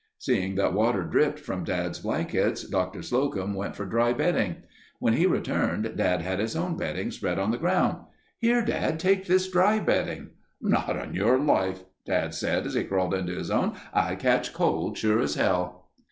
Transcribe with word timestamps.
Seeing 0.17 0.55
that 0.55 0.73
water 0.73 1.03
dripped 1.03 1.37
from 1.39 1.63
Dad's 1.63 1.99
blankets, 1.99 2.63
Dr. 2.63 3.03
Slocum 3.03 3.53
went 3.53 3.75
for 3.75 3.85
dry 3.85 4.13
bedding. 4.13 4.63
When 4.97 5.13
he 5.13 5.27
returned, 5.27 5.95
Dad 5.95 6.21
had 6.23 6.39
his 6.39 6.55
own 6.55 6.75
bedding 6.75 7.11
spread 7.11 7.37
on 7.37 7.51
the 7.51 7.59
ground. 7.59 7.99
"Here, 8.39 8.63
Dad—take 8.65 9.27
this 9.27 9.47
dry 9.47 9.77
bedding...." 9.77 10.31
"Not 10.59 10.97
on 10.99 11.13
your 11.13 11.37
life," 11.37 11.83
Dad 12.03 12.33
said 12.33 12.65
as 12.65 12.73
he 12.73 12.83
crawled 12.83 13.13
into 13.13 13.33
his 13.35 13.51
own. 13.51 13.73
"I'd 13.93 14.17
catch 14.17 14.53
cold, 14.55 14.97
sure 14.97 15.19
as 15.19 15.35
hell." 15.35 15.89